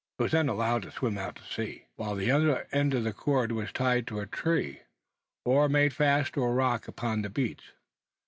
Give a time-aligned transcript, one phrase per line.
[0.17, 3.03] It was then allowed to swim out into the sea; while the other end of
[3.03, 4.81] the cord was tied to a tree,
[5.45, 7.73] or made fast to a rock upon the beach.